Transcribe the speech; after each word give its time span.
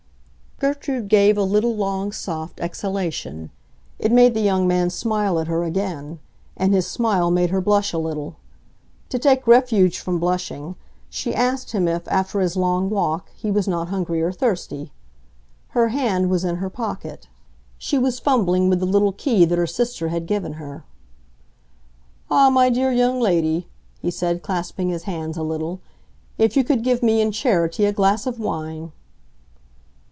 Gertrude 0.63 1.07
gave 1.07 1.39
a 1.39 1.43
little 1.43 1.75
long 1.75 2.11
soft 2.11 2.59
exhalation. 2.59 3.49
It 3.97 4.11
made 4.11 4.35
the 4.35 4.41
young 4.43 4.67
man 4.67 4.91
smile 4.91 5.39
at 5.39 5.47
her 5.47 5.63
again; 5.63 6.19
and 6.55 6.71
his 6.71 6.85
smile 6.85 7.31
made 7.31 7.49
her 7.49 7.61
blush 7.61 7.93
a 7.93 7.97
little. 7.97 8.35
To 9.09 9.17
take 9.17 9.47
refuge 9.47 9.97
from 9.97 10.19
blushing 10.19 10.75
she 11.09 11.33
asked 11.33 11.71
him 11.71 11.87
if, 11.87 12.07
after 12.09 12.39
his 12.41 12.55
long 12.55 12.91
walk, 12.91 13.31
he 13.35 13.49
was 13.49 13.67
not 13.67 13.87
hungry 13.87 14.21
or 14.21 14.31
thirsty. 14.31 14.91
Her 15.69 15.87
hand 15.87 16.29
was 16.29 16.43
in 16.45 16.57
her 16.57 16.69
pocket; 16.69 17.27
she 17.79 17.97
was 17.97 18.19
fumbling 18.19 18.69
with 18.69 18.79
the 18.81 18.85
little 18.85 19.13
key 19.13 19.45
that 19.45 19.57
her 19.57 19.65
sister 19.65 20.09
had 20.09 20.27
given 20.27 20.53
her. 20.53 20.83
"Ah, 22.29 22.51
my 22.51 22.69
dear 22.69 22.91
young 22.91 23.19
lady," 23.19 23.67
he 23.99 24.11
said, 24.11 24.43
clasping 24.43 24.89
his 24.89 25.03
hands 25.03 25.37
a 25.37 25.43
little, 25.43 25.79
"if 26.37 26.55
you 26.55 26.63
could 26.63 26.83
give 26.83 27.01
me, 27.01 27.19
in 27.19 27.31
charity, 27.31 27.83
a 27.85 27.91
glass 27.91 28.27
of 28.27 28.39
wine!" 28.39 28.91